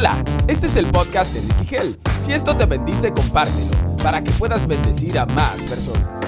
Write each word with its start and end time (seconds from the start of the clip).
Hola, 0.00 0.24
este 0.48 0.66
es 0.66 0.76
el 0.76 0.86
podcast 0.86 1.34
de 1.34 1.42
Ricky 1.42 1.76
Hell. 1.76 1.98
Si 2.22 2.32
esto 2.32 2.56
te 2.56 2.64
bendice, 2.64 3.12
compártelo 3.12 3.98
para 4.02 4.24
que 4.24 4.30
puedas 4.30 4.66
bendecir 4.66 5.18
a 5.18 5.26
más 5.26 5.62
personas. 5.66 6.18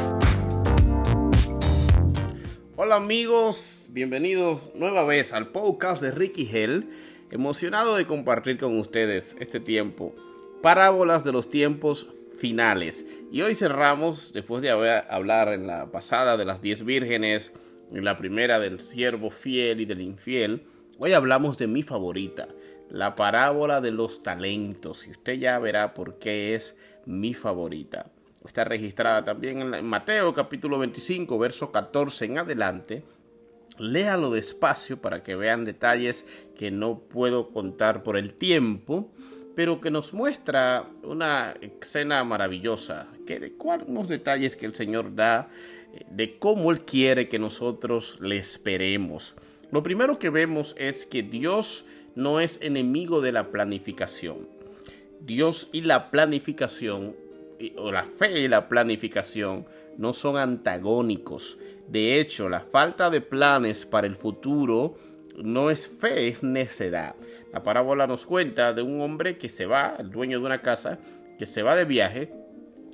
Hola 2.77 2.97
amigos, 2.97 3.87
bienvenidos 3.89 4.69
nueva 4.75 5.05
vez 5.05 5.33
al 5.33 5.53
podcast 5.53 6.03
de 6.03 6.11
Ricky 6.11 6.51
Hell. 6.53 6.91
Emocionado 7.31 7.97
de 7.97 8.07
compartir 8.07 8.59
con 8.59 8.79
ustedes 8.79 9.35
este 9.41 9.59
tiempo. 9.59 10.15
Parábolas 10.61 11.25
de 11.25 11.33
los 11.33 11.49
tiempos 11.49 12.07
finales. 12.39 13.07
Y 13.31 13.41
hoy 13.41 13.55
cerramos, 13.55 14.35
después 14.35 14.61
de 14.61 14.69
haber 14.69 15.07
hablar 15.09 15.51
en 15.51 15.67
la 15.67 15.91
pasada 15.91 16.37
de 16.37 16.45
las 16.45 16.61
diez 16.61 16.85
vírgenes, 16.85 17.55
en 17.91 18.05
la 18.05 18.19
primera 18.19 18.61
del 18.61 18.81
siervo 18.81 19.31
fiel 19.31 19.81
y 19.81 19.87
del 19.87 20.03
infiel, 20.03 20.67
hoy 20.99 21.15
hablamos 21.15 21.57
de 21.57 21.69
mi 21.69 21.83
favorita, 21.83 22.49
la 22.93 23.17
parábola 23.17 23.81
de 23.81 23.91
los 23.91 24.23
talentos. 24.23 25.07
Y 25.07 25.13
usted 25.13 25.35
ya 25.35 25.59
verá 25.59 25.95
por 25.95 26.19
qué 26.19 26.55
es 26.55 26.77
mi 27.07 27.33
favorita. 27.33 28.11
Está 28.45 28.65
registrada 28.65 29.25
también 29.25 29.75
en 29.75 29.87
Mateo 29.87 30.35
capítulo 30.35 30.79
25, 30.79 31.39
verso 31.39 31.73
14 31.73 32.27
en 32.27 32.39
adelante. 32.39 33.03
Léalo 33.79 34.31
despacio 34.31 35.01
para 35.01 35.23
que 35.23 35.35
vean 35.37 35.65
detalles 35.65 36.27
que 36.55 36.71
no 36.71 36.99
puedo 36.99 37.49
contar 37.49 38.03
por 38.03 38.19
el 38.19 38.35
tiempo, 38.35 39.11
pero 39.57 39.81
que 39.81 39.91
nos 39.91 40.13
muestra 40.13 40.87
una 41.03 41.55
escena 41.63 42.23
maravillosa, 42.25 43.07
que 43.27 43.41
de 43.41 43.55
unos 43.87 44.09
detalles 44.09 44.55
que 44.55 44.67
el 44.67 44.75
Señor 44.75 45.15
da, 45.15 45.49
eh, 45.95 46.05
de 46.11 46.39
cómo 46.39 46.71
Él 46.71 46.85
quiere 46.85 47.29
que 47.29 47.39
nosotros 47.39 48.19
le 48.21 48.37
esperemos. 48.37 49.35
Lo 49.71 49.83
primero 49.83 50.19
que 50.19 50.29
vemos 50.29 50.75
es 50.77 51.07
que 51.07 51.23
Dios 51.23 51.87
no 52.15 52.41
es 52.41 52.61
enemigo 52.63 53.21
de 53.21 53.33
la 53.33 53.51
planificación. 53.51 54.49
Dios 55.21 55.69
y 55.73 55.83
la 55.83 56.11
planificación, 56.11 57.15
o 57.77 57.93
la 57.93 58.05
fe 58.05 58.41
y 58.41 58.49
la 58.49 58.69
planificación, 58.69 59.67
no 59.97 60.13
son 60.13 60.37
antagónicos. 60.37 61.59
De 61.89 62.21
hecho, 62.21 62.49
la 62.49 62.61
falta 62.61 63.11
de 63.11 63.21
planes 63.21 63.87
para 63.87 64.07
el 64.07 64.17
futuro 64.17 64.97
no 65.37 65.71
es 65.71 65.87
fe, 65.87 66.29
es 66.29 66.43
necedad. 66.43 67.15
La 67.53 67.63
parábola 67.63 68.07
nos 68.07 68.27
cuenta 68.27 68.73
de 68.73 68.83
un 68.83 69.01
hombre 69.01 69.39
que 69.39 69.49
se 69.49 69.67
va, 69.67 69.97
el 69.99 70.11
dueño 70.11 70.41
de 70.41 70.47
una 70.47 70.63
casa, 70.63 70.99
que 71.39 71.47
se 71.47 71.63
va 71.63 71.77
de 71.77 71.85
viaje, 71.85 72.33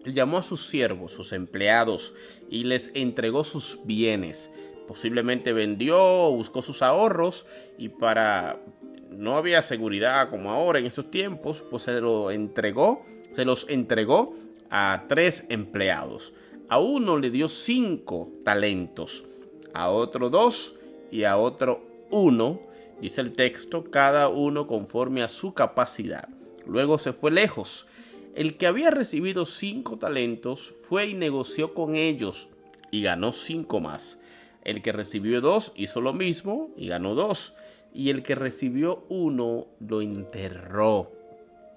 llamó 0.05 0.38
a 0.38 0.42
sus 0.42 0.66
siervos, 0.66 1.12
sus 1.12 1.32
empleados, 1.32 2.14
y 2.50 2.64
les 2.64 2.91
entregó 2.94 3.44
sus 3.44 3.80
bienes. 3.84 4.50
Posiblemente 4.86 5.53
vendió, 5.53 6.30
buscó 6.30 6.62
sus 6.62 6.82
ahorros 6.82 7.47
y 7.77 7.91
para 7.91 8.58
no 9.11 9.37
había 9.37 9.62
seguridad 9.62 10.31
como 10.31 10.51
ahora 10.51 10.78
en 10.78 10.87
estos 10.87 11.11
tiempos, 11.11 11.64
pues 11.70 11.84
se 11.84 12.01
lo 12.01 12.31
entregó, 12.31 13.05
se 13.31 13.45
los 13.45 13.69
entregó 13.69 14.34
a 14.70 15.05
tres 15.09 15.45
empleados. 15.48 16.33
A 16.69 16.78
uno 16.78 17.17
le 17.17 17.31
dio 17.31 17.48
cinco 17.48 18.31
talentos, 18.45 19.25
a 19.73 19.91
otro 19.91 20.31
dos 20.31 20.75
y 21.11 21.25
a 21.25 21.39
otro 21.39 21.83
uno, 22.11 22.61
dice 23.00 23.20
el 23.20 23.33
texto, 23.33 23.84
cada 23.84 24.28
uno 24.28 24.67
conforme 24.67 25.22
a 25.22 25.28
su 25.28 25.55
capacidad. 25.55 26.28
Luego 26.67 26.98
se 26.98 27.12
fue 27.12 27.31
lejos. 27.31 27.87
El 28.34 28.56
que 28.56 28.67
había 28.67 28.91
recibido 28.91 29.47
cinco 29.47 29.98
talentos 29.98 30.72
fue 30.89 31.09
y 31.09 31.15
negoció 31.15 31.75
con 31.75 31.97
ellos 31.97 32.48
y 32.91 33.03
ganó 33.03 33.33
cinco 33.33 33.81
más. 33.81 34.19
El 34.65 34.83
que 34.83 34.93
recibió 34.93 35.41
dos 35.41 35.72
hizo 35.77 36.00
lo 36.00 36.12
mismo 36.12 36.70
y 36.77 36.89
ganó 36.89 37.15
dos 37.15 37.55
y 37.92 38.11
el 38.11 38.22
que 38.22 38.34
recibió 38.34 39.05
uno 39.08 39.67
lo 39.81 40.03
enterró. 40.03 41.12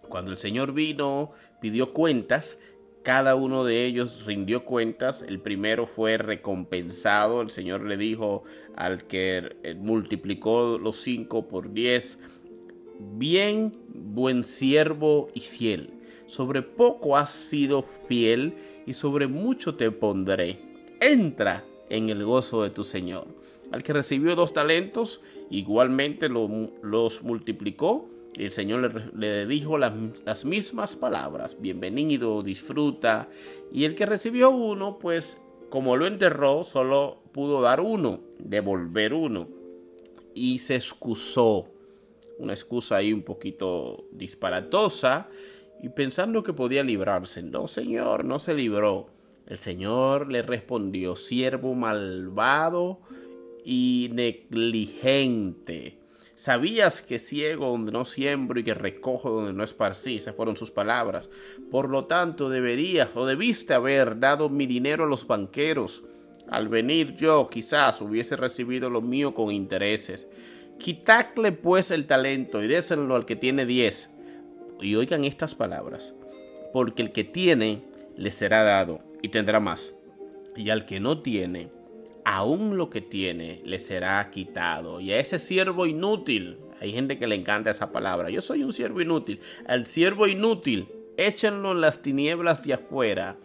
Cuando 0.10 0.32
el 0.32 0.38
Señor 0.38 0.74
vino, 0.74 1.32
pidió 1.62 1.94
cuentas, 1.94 2.58
cada 3.04 3.36
uno 3.36 3.64
de 3.64 3.86
ellos 3.86 4.26
rindió 4.26 4.64
cuentas, 4.66 5.24
el 5.24 5.40
primero 5.40 5.88
fue 5.88 6.18
recompensado, 6.18 7.42
el 7.42 7.50
Señor 7.50 7.82
le 7.82 7.98
dijo 7.98 8.44
al 8.76 9.06
que 9.08 9.56
eh, 9.64 9.74
multiplicó 9.74 10.78
los 10.78 10.98
cinco 10.98 11.48
por 11.48 11.74
diez, 11.74 12.20
bien, 13.00 13.72
buen 13.88 14.44
siervo 14.44 15.30
y 15.34 15.40
fiel, 15.40 15.90
sobre 16.28 16.62
poco 16.62 17.18
has 17.18 17.32
sido 17.32 17.84
fiel 18.08 18.54
y 18.86 18.94
sobre 18.94 19.28
mucho 19.28 19.76
te 19.76 19.90
pondré, 19.90 20.60
entra 21.00 21.64
en 21.92 22.10
el 22.10 22.24
gozo 22.24 22.64
de 22.64 22.70
tu 22.70 22.84
Señor. 22.84 23.28
Al 23.72 23.84
que 23.84 23.94
recibió 23.94 24.36
dos 24.36 24.54
talentos, 24.54 25.22
igualmente 25.50 26.30
los 26.30 27.22
multiplicó. 27.22 28.10
El 28.36 28.54
Señor 28.54 29.14
le, 29.14 29.46
dijo 29.46 29.78
las, 29.78 29.94
las, 30.26 30.46
mismas 30.46 30.96
palabras, 30.96 31.58
bienvenido, 31.60 32.44
disfruta. 32.44 33.28
Y 33.74 33.84
el 33.84 33.96
que 33.96 34.06
recibió 34.06 34.52
uno, 34.52 35.00
pues 35.00 35.42
como 35.70 35.98
lo 35.98 36.08
enterró, 36.08 36.64
solo 36.64 37.18
pudo 37.34 37.62
dar 37.62 37.82
uno, 37.82 38.22
devolver 38.40 39.14
uno. 39.14 39.50
Y 40.34 40.60
se 40.60 40.76
excusó. 40.76 41.68
Una 42.40 42.54
excusa 42.54 42.96
ahí 42.96 43.12
un 43.12 43.24
poquito 43.24 44.06
disparatosa. 44.14 45.28
Y 45.84 45.90
pensando 45.90 46.42
que 46.42 46.54
podía 46.54 46.84
librarse. 46.84 47.44
No, 47.44 47.68
Señor, 47.68 48.24
no 48.24 48.40
se 48.40 48.54
libró. 48.54 49.08
El 49.52 49.58
Señor 49.58 50.32
le 50.32 50.44
respondió, 50.44 51.18
siervo 51.18 51.76
malvado 51.76 53.02
y 53.66 54.10
negligente. 54.14 55.98
Sabías 56.36 57.02
que 57.02 57.20
ciego 57.20 57.68
donde 57.68 57.92
no 57.92 58.06
siembro 58.06 58.62
y 58.62 58.64
que 58.64 58.74
recojo 58.74 59.30
donde 59.30 59.52
no 59.52 59.66
esparcí, 59.66 60.16
esas 60.16 60.38
fueron 60.38 60.56
sus 60.56 60.72
palabras. 60.72 61.30
Por 61.70 61.90
lo 61.90 62.06
tanto, 62.06 62.50
deberías 62.50 63.10
o 63.14 63.26
debiste 63.26 63.74
haber 63.74 64.22
dado 64.22 64.48
mi 64.48 64.68
dinero 64.68 65.04
a 65.04 65.08
los 65.08 65.28
banqueros. 65.28 66.02
Al 66.50 66.70
venir 66.70 67.18
yo, 67.18 67.50
quizás 67.52 68.00
hubiese 68.00 68.38
recibido 68.38 68.90
lo 68.90 69.02
mío 69.02 69.34
con 69.34 69.52
intereses. 69.52 70.30
Quitadle 70.80 71.52
pues 71.52 71.92
el 71.92 72.08
talento 72.08 72.64
y 72.64 72.70
déselo 72.70 73.14
al 73.18 73.26
que 73.26 73.36
tiene 73.36 73.66
diez. 73.66 74.12
Y 74.80 74.96
oigan 74.96 75.26
estas 75.26 75.56
palabras. 75.56 76.14
Porque 76.72 77.02
el 77.02 77.12
que 77.12 77.26
tiene, 77.26 77.91
le 78.18 78.32
será 78.32 78.64
dado 78.64 79.02
y 79.22 79.30
tendrá 79.30 79.60
más. 79.60 79.96
Y 80.56 80.70
al 80.70 80.86
que 80.86 81.00
no 81.00 81.22
tiene, 81.22 81.70
aún 82.26 82.78
lo 82.78 82.90
que 82.90 83.02
tiene 83.02 83.62
le 83.66 83.80
será 83.80 84.30
quitado. 84.30 85.00
Y 85.00 85.12
a 85.12 85.20
ese 85.20 85.40
siervo 85.40 85.86
inútil, 85.86 86.58
hay 86.80 86.92
gente 86.92 87.18
que 87.18 87.28
le 87.28 87.36
encanta 87.36 87.72
esa 87.72 87.92
palabra, 87.92 88.30
yo 88.30 88.42
soy 88.42 88.64
un 88.64 88.74
siervo 88.74 89.02
inútil, 89.02 89.40
al 89.68 89.86
siervo 89.86 90.28
inútil, 90.28 90.88
échenlo 91.18 91.72
en 91.72 91.82
las 91.82 92.02
tinieblas 92.02 92.64
de 92.64 92.74
afuera, 92.74 93.38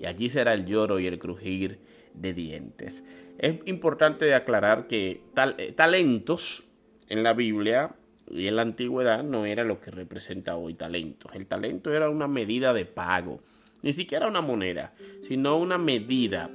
y 0.00 0.06
allí 0.06 0.30
será 0.30 0.54
el 0.54 0.66
lloro 0.66 0.98
y 0.98 1.06
el 1.06 1.18
crujir 1.18 1.78
de 2.14 2.32
dientes. 2.32 3.04
Es 3.38 3.56
importante 3.66 4.34
aclarar 4.34 4.86
que 4.86 5.22
eh, 5.58 5.72
talentos 5.72 6.64
en 7.08 7.22
la 7.22 7.32
Biblia 7.32 7.94
y 8.30 8.46
en 8.46 8.56
la 8.56 8.62
antigüedad 8.62 9.22
no 9.22 9.44
era 9.44 9.64
lo 9.64 9.80
que 9.80 9.90
representa 9.90 10.56
hoy 10.56 10.74
talentos. 10.74 11.32
El 11.34 11.46
talento 11.46 11.92
era 11.92 12.08
una 12.08 12.28
medida 12.28 12.72
de 12.72 12.84
pago, 12.84 13.40
ni 13.82 13.92
siquiera 13.92 14.28
una 14.28 14.40
moneda, 14.40 14.92
sino 15.26 15.56
una 15.56 15.78
medida 15.78 16.50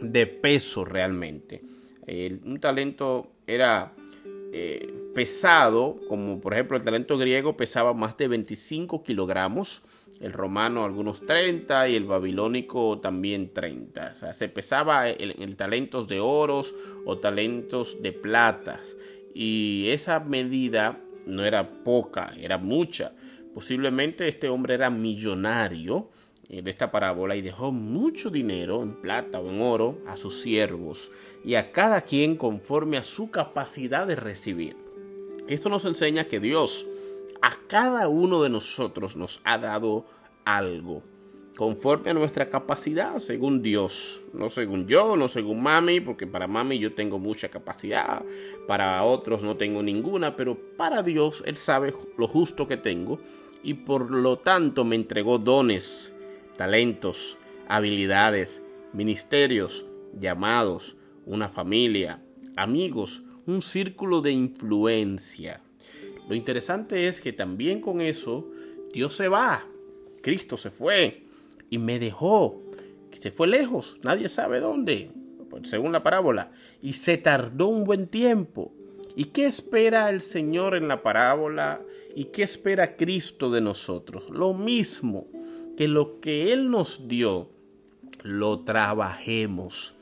de 0.00 0.26
peso 0.26 0.84
realmente. 0.84 1.62
un 2.44 2.58
talento 2.60 3.32
era 3.46 3.92
eh, 4.52 4.92
pesado, 5.14 5.98
como 6.08 6.40
por 6.40 6.54
ejemplo 6.54 6.76
el 6.76 6.84
talento 6.84 7.18
griego 7.18 7.56
pesaba 7.56 7.92
más 7.92 8.16
de 8.16 8.28
25 8.28 9.02
kilogramos, 9.02 9.82
el 10.20 10.32
romano 10.32 10.84
algunos 10.84 11.26
30 11.26 11.88
y 11.88 11.96
el 11.96 12.04
babilónico 12.04 13.00
también 13.00 13.52
30. 13.52 14.12
O 14.12 14.14
sea, 14.14 14.32
se 14.32 14.48
pesaba 14.48 15.08
en 15.08 15.56
talentos 15.56 16.08
de 16.08 16.20
oros 16.20 16.74
o 17.04 17.18
talentos 17.18 18.00
de 18.00 18.12
platas. 18.12 18.96
Y 19.34 19.88
esa 19.88 20.20
medida 20.20 21.00
no 21.26 21.44
era 21.44 21.68
poca, 21.82 22.32
era 22.38 22.56
mucha. 22.56 23.12
Posiblemente 23.54 24.28
este 24.28 24.48
hombre 24.48 24.74
era 24.74 24.88
millonario 24.88 26.10
de 26.48 26.70
esta 26.70 26.90
parábola 26.90 27.36
y 27.36 27.42
dejó 27.42 27.72
mucho 27.72 28.30
dinero 28.30 28.82
en 28.82 28.94
plata 28.94 29.40
o 29.40 29.48
en 29.48 29.60
oro 29.60 29.98
a 30.06 30.16
sus 30.16 30.40
siervos 30.40 31.10
y 31.44 31.54
a 31.54 31.72
cada 31.72 32.02
quien 32.02 32.36
conforme 32.36 32.96
a 32.96 33.02
su 33.02 33.30
capacidad 33.30 34.06
de 34.06 34.16
recibir. 34.16 34.76
Esto 35.48 35.68
nos 35.68 35.84
enseña 35.84 36.24
que 36.24 36.40
Dios 36.40 36.86
a 37.42 37.56
cada 37.66 38.08
uno 38.08 38.42
de 38.42 38.50
nosotros 38.50 39.16
nos 39.16 39.40
ha 39.44 39.58
dado 39.58 40.06
algo 40.44 41.02
conforme 41.56 42.10
a 42.10 42.14
nuestra 42.14 42.50
capacidad, 42.50 43.18
según 43.18 43.62
Dios, 43.62 44.20
no 44.32 44.48
según 44.48 44.86
yo, 44.86 45.16
no 45.16 45.28
según 45.28 45.62
mami, 45.62 46.00
porque 46.00 46.26
para 46.26 46.48
mami 46.48 46.78
yo 46.78 46.94
tengo 46.94 47.18
mucha 47.18 47.48
capacidad, 47.48 48.24
para 48.66 49.02
otros 49.04 49.42
no 49.42 49.56
tengo 49.56 49.82
ninguna, 49.82 50.36
pero 50.36 50.58
para 50.76 51.02
Dios 51.02 51.42
Él 51.46 51.56
sabe 51.56 51.94
lo 52.18 52.26
justo 52.26 52.66
que 52.66 52.76
tengo 52.76 53.18
y 53.62 53.74
por 53.74 54.10
lo 54.10 54.38
tanto 54.38 54.84
me 54.84 54.96
entregó 54.96 55.38
dones 55.38 56.13
talentos, 56.56 57.38
habilidades, 57.68 58.62
ministerios, 58.92 59.86
llamados, 60.18 60.96
una 61.26 61.48
familia, 61.48 62.22
amigos, 62.56 63.22
un 63.46 63.62
círculo 63.62 64.20
de 64.20 64.32
influencia. 64.32 65.60
Lo 66.28 66.34
interesante 66.34 67.08
es 67.08 67.20
que 67.20 67.32
también 67.32 67.80
con 67.80 68.00
eso 68.00 68.50
Dios 68.92 69.16
se 69.16 69.28
va. 69.28 69.66
Cristo 70.22 70.56
se 70.56 70.70
fue 70.70 71.24
y 71.70 71.78
me 71.78 71.98
dejó. 71.98 72.62
Se 73.18 73.30
fue 73.30 73.46
lejos, 73.46 73.98
nadie 74.02 74.28
sabe 74.28 74.60
dónde, 74.60 75.10
según 75.62 75.92
la 75.92 76.02
parábola. 76.02 76.52
Y 76.82 76.94
se 76.94 77.16
tardó 77.16 77.68
un 77.68 77.84
buen 77.84 78.06
tiempo. 78.06 78.72
¿Y 79.16 79.26
qué 79.26 79.46
espera 79.46 80.10
el 80.10 80.20
Señor 80.20 80.74
en 80.74 80.88
la 80.88 81.02
parábola? 81.02 81.80
¿Y 82.14 82.26
qué 82.26 82.42
espera 82.42 82.96
Cristo 82.96 83.50
de 83.50 83.60
nosotros? 83.60 84.28
Lo 84.30 84.52
mismo, 84.52 85.26
que 85.76 85.88
lo 85.88 86.20
que 86.20 86.52
Él 86.52 86.70
nos 86.70 87.08
dio, 87.08 87.48
lo 88.22 88.60
trabajemos. 88.60 89.94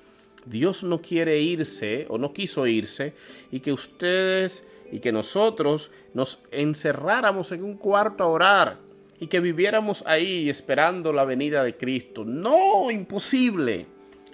Dios 0.45 0.83
no 0.83 1.01
quiere 1.01 1.41
irse 1.41 2.07
o 2.09 2.19
no 2.19 2.33
quiso 2.33 2.67
irse 2.67 3.15
y 3.51 3.61
que 3.61 3.73
ustedes 3.73 4.65
y 4.91 5.01
que 5.01 5.13
nosotros 5.13 5.91
nos 6.15 6.41
encerráramos 6.51 7.53
en 7.53 7.65
un 7.65 7.77
cuarto 7.77 8.25
a 8.25 8.29
orar 8.29 8.79
y 9.21 9.29
que 9.29 9.41
viviéramos 9.41 10.05
ahí 10.07 10.51
esperando 10.51 11.13
la 11.13 11.25
venida 11.25 11.65
de 11.65 11.77
Cristo. 11.77 12.25
No, 12.25 12.91
imposible. 12.91 13.87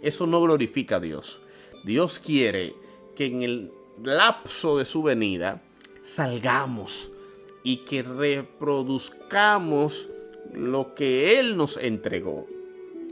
Eso 0.03 0.27
no 0.27 0.41
glorifica 0.41 0.97
a 0.97 1.01
Dios. 1.01 1.41
Dios 1.85 2.19
quiere 2.19 2.75
que 3.15 3.27
en 3.27 3.43
el 3.43 3.71
lapso 4.03 4.79
de 4.79 4.85
su 4.85 5.03
venida 5.03 5.63
salgamos 6.03 7.11
y 7.63 7.85
que 7.85 8.03
reproduzcamos 8.03 10.09
lo 10.55 10.95
que 10.95 11.39
Él 11.39 11.57
nos 11.57 11.77
entregó. 11.77 12.47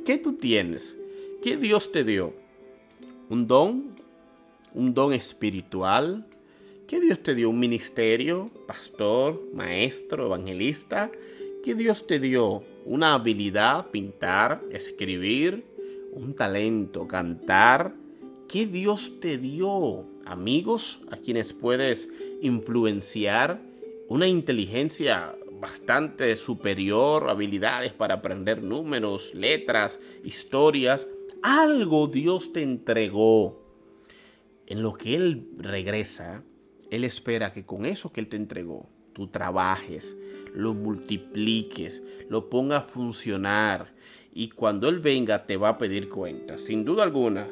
¿Qué 0.05 0.19
tú 0.19 0.35
tienes? 0.35 0.97
¿Qué 1.43 1.57
Dios 1.57 1.93
te 1.93 2.05
dio? 2.05 2.33
¿Un 3.29 3.47
don? 3.47 3.97
¿Un 4.75 4.95
don 4.95 5.13
espiritual? 5.13 6.27
¿Qué 6.87 7.01
Dios 7.01 7.23
te 7.23 7.35
dio? 7.35 7.51
¿Un 7.51 7.59
ministerio? 7.59 8.51
¿Pastor? 8.67 9.43
¿Maestro? 9.53 10.27
¿Evangelista? 10.27 11.11
¿Qué 11.65 11.75
Dios 11.75 12.07
te 12.07 12.21
dio? 12.21 12.63
¿Una 12.85 13.15
habilidad? 13.15 13.91
¿Pintar? 13.91 14.63
¿Escribir? 14.71 15.65
¿Un 16.13 16.35
talento? 16.35 17.09
¿Cantar? 17.09 17.95
¿Qué 18.49 18.67
Dios 18.67 19.15
te 19.21 19.39
dio? 19.39 20.05
¿Amigos 20.25 21.01
a 21.11 21.17
quienes 21.17 21.53
puedes 21.53 22.09
influenciar? 22.41 23.61
¿Una 24.09 24.29
inteligencia 24.29 25.35
bastante 25.67 26.37
superior, 26.37 27.29
habilidades 27.29 27.93
para 27.93 28.15
aprender 28.15 28.63
números, 28.63 29.35
letras, 29.35 29.99
historias. 30.23 31.09
Algo 31.43 32.07
Dios 32.07 32.53
te 32.53 32.63
entregó. 32.63 33.61
En 34.69 34.81
lo 34.81 34.95
que 34.95 35.17
Él 35.17 35.49
regresa, 35.59 36.45
Él 36.93 37.03
espera 37.03 37.51
que 37.51 37.67
con 37.67 37.85
eso 37.85 38.13
que 38.13 38.21
Él 38.21 38.29
te 38.29 38.37
entregó, 38.37 38.89
tú 39.13 39.27
trabajes, 39.27 40.17
lo 40.55 40.73
multipliques, 40.73 42.01
lo 42.29 42.49
ponga 42.49 42.77
a 42.77 42.83
funcionar. 42.83 43.93
Y 44.33 44.51
cuando 44.51 44.89
Él 44.89 45.01
venga 45.01 45.47
te 45.47 45.57
va 45.57 45.71
a 45.71 45.79
pedir 45.79 46.09
cuentas. 46.09 46.61
Sin 46.61 46.85
duda 46.85 47.03
alguna, 47.03 47.49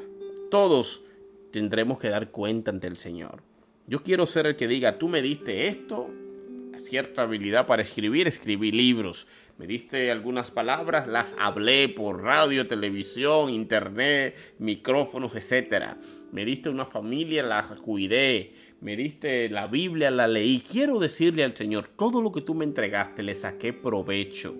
todos 0.53 1.03
tendremos 1.51 1.99
que 1.99 2.11
dar 2.11 2.31
cuenta 2.31 2.71
ante 2.71 2.87
el 2.87 2.97
Señor. 2.97 3.43
Yo 3.89 4.05
quiero 4.05 4.25
ser 4.27 4.47
el 4.47 4.55
que 4.55 4.69
diga, 4.69 4.99
tú 5.01 5.09
me 5.09 5.21
diste 5.21 5.67
esto, 5.67 6.11
cierta 6.85 7.23
habilidad 7.23 7.67
para 7.67 7.83
escribir, 7.83 8.29
escribí 8.29 8.71
libros. 8.71 9.27
Me 9.57 9.67
diste 9.67 10.11
algunas 10.11 10.51
palabras, 10.51 11.07
las 11.07 11.35
hablé 11.39 11.89
por 11.89 12.23
radio, 12.23 12.67
televisión, 12.67 13.51
internet, 13.51 14.37
micrófonos, 14.59 15.35
etc. 15.37 15.97
Me 16.33 16.45
diste 16.45 16.69
una 16.69 16.87
familia, 16.87 17.43
la 17.45 17.63
cuidé. 17.83 18.53
Me 18.81 18.97
diste 18.97 19.49
la 19.49 19.69
Biblia, 19.69 20.11
la 20.11 20.27
leí. 20.27 20.61
Quiero 20.61 20.99
decirle 20.99 21.45
al 21.45 21.57
Señor, 21.57 21.89
todo 21.97 22.21
lo 22.21 22.33
que 22.33 22.41
tú 22.41 22.55
me 22.55 22.65
entregaste 22.65 23.23
le 23.23 23.35
saqué 23.35 23.73
provecho. 23.73 24.57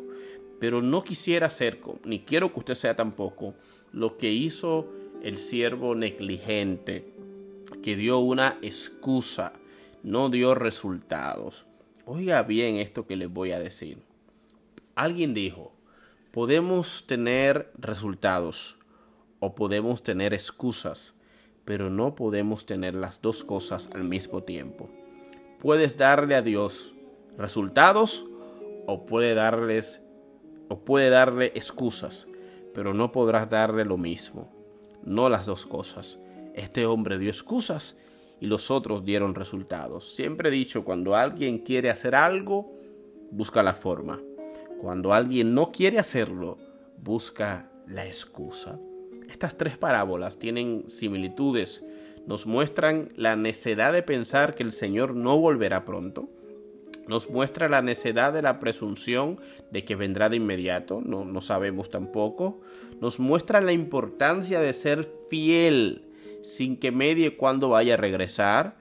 Pero 0.61 0.81
no 0.81 1.03
quisiera 1.03 1.51
ser, 1.51 1.81
ni 2.05 2.21
quiero 2.21 2.53
que 2.53 2.61
usted 2.61 2.75
sea 2.75 2.95
tampoco, 2.95 3.55
lo 3.93 4.17
que 4.17 4.33
hizo 4.33 4.89
el 5.23 5.39
siervo 5.39 5.97
negligente, 5.97 7.05
que 7.83 7.97
dio 7.97 8.21
una 8.21 8.59
excusa, 8.63 9.55
no 10.05 10.31
dio 10.31 10.55
resultados. 10.55 11.67
Oiga 12.07 12.43
bien 12.43 12.77
esto 12.77 13.07
que 13.07 13.17
les 13.17 13.33
voy 13.33 13.53
a 13.53 13.59
decir. 13.59 14.03
Alguien 14.95 15.33
dijo, 15.33 15.73
podemos 16.33 17.07
tener 17.07 17.73
resultados 17.79 18.77
o 19.41 19.55
podemos 19.55 20.03
tener 20.03 20.35
excusas, 20.35 21.15
pero 21.65 21.89
no 21.89 22.15
podemos 22.15 22.67
tener 22.67 22.95
las 22.95 23.23
dos 23.23 23.43
cosas 23.43 23.89
al 23.95 24.05
mismo 24.05 24.43
tiempo. 24.43 24.91
Puedes 25.61 25.97
darle 25.97 26.35
a 26.35 26.43
Dios 26.43 26.95
resultados 27.39 28.27
o 28.87 29.07
puede 29.07 29.33
darles 29.35 30.03
o 30.69 30.81
puede 30.81 31.09
darle 31.09 31.53
excusas, 31.55 32.29
pero 32.75 32.93
no 32.93 33.13
podrás 33.13 33.49
darle 33.49 33.87
lo 33.87 33.97
mismo, 33.97 34.53
no 35.05 35.31
las 35.31 35.47
dos 35.47 35.65
cosas. 35.65 36.19
Este 36.55 36.85
hombre 36.85 37.17
dio 37.17 37.31
excusas 37.31 37.97
y 38.45 38.47
los 38.47 38.71
otros 38.71 39.07
dieron 39.07 39.35
resultados. 39.35 40.15
Siempre 40.15 40.51
he 40.51 40.53
dicho, 40.53 40.85
cuando 40.85 41.17
alguien 41.17 41.61
quiere 41.61 41.89
hacer 41.89 42.15
algo, 42.15 42.71
busca 43.31 43.63
la 43.63 43.73
forma. 43.73 44.21
Cuando 44.83 45.15
alguien 45.15 45.55
no 45.55 45.73
quiere 45.73 45.99
hacerlo, 45.99 46.59
busca 46.99 47.71
la 47.89 48.07
excusa. 48.07 48.79
Estas 49.31 49.57
tres 49.57 49.79
parábolas 49.79 50.39
tienen 50.39 50.85
similitudes. 50.89 51.87
Nos 52.27 52.45
muestran 52.45 53.15
la 53.17 53.35
necedad 53.35 53.95
de 53.95 54.03
pensar 54.03 54.55
que 54.55 54.63
el 54.63 54.73
Señor 54.73 55.15
no 55.15 55.39
volverá 55.39 55.87
pronto. 55.87 56.29
Nos 57.09 57.31
muestra 57.31 57.71
la 57.71 57.81
necedad 57.81 58.35
de 58.35 58.43
la 58.43 58.61
presunción 58.61 59.41
de 59.71 59.87
que 59.87 59.97
vendrá 59.97 60.29
de 60.29 60.37
inmediato, 60.37 61.01
no, 61.03 61.25
no 61.25 61.41
sabemos 61.41 61.89
tampoco. 61.89 62.61
Nos 63.01 63.19
muestra 63.19 63.63
la 63.63 63.73
importancia 63.73 64.61
de 64.61 64.75
ser 64.75 65.11
fiel 65.31 66.11
sin 66.45 66.77
que 66.77 66.93
medie 66.93 67.37
cuándo 67.37 67.71
vaya 67.71 67.95
a 67.95 67.97
regresar. 67.97 68.77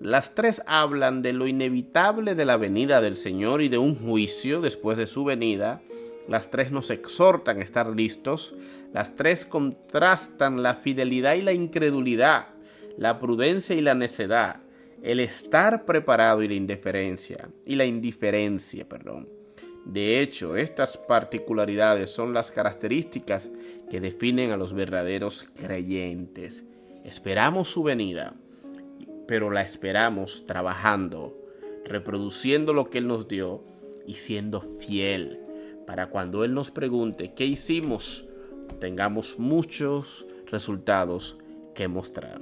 Las 0.00 0.34
tres 0.34 0.62
hablan 0.66 1.22
de 1.22 1.32
lo 1.32 1.46
inevitable 1.46 2.34
de 2.34 2.44
la 2.44 2.56
venida 2.56 3.00
del 3.00 3.14
Señor 3.14 3.62
y 3.62 3.68
de 3.68 3.78
un 3.78 3.94
juicio 3.94 4.60
después 4.60 4.98
de 4.98 5.06
su 5.06 5.22
venida. 5.22 5.82
Las 6.26 6.50
tres 6.50 6.72
nos 6.72 6.90
exhortan 6.90 7.58
a 7.58 7.64
estar 7.64 7.88
listos. 7.94 8.54
Las 8.92 9.14
tres 9.14 9.44
contrastan 9.44 10.62
la 10.62 10.74
fidelidad 10.74 11.34
y 11.34 11.42
la 11.42 11.52
incredulidad, 11.52 12.48
la 12.96 13.18
prudencia 13.18 13.76
y 13.76 13.80
la 13.80 13.94
necedad, 13.94 14.56
el 15.02 15.20
estar 15.20 15.84
preparado 15.84 16.42
y 16.42 16.48
la 16.48 16.54
indiferencia, 16.54 17.48
y 17.64 17.76
la 17.76 17.84
indiferencia, 17.84 18.88
perdón. 18.88 19.28
De 19.84 20.20
hecho, 20.20 20.56
estas 20.56 20.96
particularidades 20.96 22.10
son 22.10 22.32
las 22.32 22.50
características 22.50 23.50
que 23.90 24.00
definen 24.00 24.52
a 24.52 24.56
los 24.56 24.72
verdaderos 24.72 25.48
creyentes. 25.56 26.64
Esperamos 27.04 27.68
su 27.68 27.82
venida, 27.82 28.34
pero 29.26 29.50
la 29.50 29.62
esperamos 29.62 30.44
trabajando, 30.46 31.36
reproduciendo 31.84 32.72
lo 32.72 32.90
que 32.90 32.98
Él 32.98 33.08
nos 33.08 33.28
dio 33.28 33.64
y 34.06 34.14
siendo 34.14 34.60
fiel 34.60 35.40
para 35.86 36.08
cuando 36.08 36.44
Él 36.44 36.54
nos 36.54 36.70
pregunte 36.70 37.32
qué 37.34 37.44
hicimos, 37.44 38.26
tengamos 38.80 39.38
muchos 39.38 40.26
resultados 40.46 41.38
que 41.74 41.88
mostrar. 41.88 42.40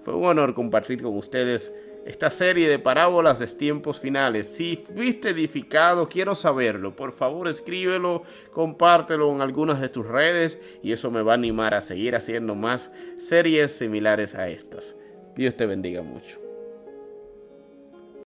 Fue 0.00 0.14
un 0.14 0.24
honor 0.24 0.54
compartir 0.54 1.02
con 1.02 1.16
ustedes 1.16 1.72
esta 2.04 2.30
serie 2.30 2.68
de 2.68 2.78
parábolas 2.78 3.38
de 3.38 3.46
tiempos 3.46 4.00
finales. 4.00 4.46
Si 4.48 4.76
fuiste 4.76 5.30
edificado, 5.30 6.08
quiero 6.08 6.34
saberlo. 6.34 6.94
Por 6.94 7.12
favor, 7.12 7.48
escríbelo, 7.48 8.22
compártelo 8.52 9.32
en 9.32 9.40
algunas 9.40 9.80
de 9.80 9.88
tus 9.88 10.06
redes 10.06 10.58
y 10.82 10.92
eso 10.92 11.10
me 11.10 11.22
va 11.22 11.32
a 11.32 11.36
animar 11.36 11.74
a 11.74 11.80
seguir 11.80 12.14
haciendo 12.14 12.54
más 12.54 12.90
series 13.18 13.72
similares 13.72 14.34
a 14.34 14.48
estas. 14.48 14.94
Dios 15.34 15.56
te 15.56 15.66
bendiga 15.66 16.02
mucho. 16.02 16.43